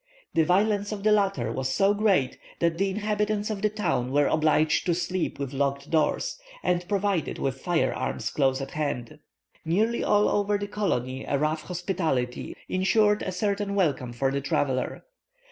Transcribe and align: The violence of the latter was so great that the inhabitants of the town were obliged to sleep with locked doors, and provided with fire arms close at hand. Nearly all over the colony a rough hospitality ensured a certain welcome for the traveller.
The 0.33 0.43
violence 0.45 0.91
of 0.91 1.03
the 1.03 1.11
latter 1.11 1.51
was 1.51 1.69
so 1.69 1.93
great 1.93 2.39
that 2.57 2.79
the 2.79 2.89
inhabitants 2.89 3.51
of 3.51 3.61
the 3.61 3.69
town 3.69 4.11
were 4.11 4.25
obliged 4.25 4.87
to 4.87 4.95
sleep 4.95 5.37
with 5.37 5.53
locked 5.53 5.91
doors, 5.91 6.39
and 6.63 6.87
provided 6.89 7.37
with 7.37 7.61
fire 7.61 7.93
arms 7.93 8.31
close 8.31 8.61
at 8.61 8.71
hand. 8.71 9.19
Nearly 9.63 10.03
all 10.03 10.27
over 10.27 10.57
the 10.57 10.65
colony 10.67 11.23
a 11.23 11.37
rough 11.37 11.61
hospitality 11.65 12.55
ensured 12.67 13.21
a 13.21 13.31
certain 13.31 13.75
welcome 13.75 14.11
for 14.11 14.31
the 14.31 14.41
traveller. 14.41 15.03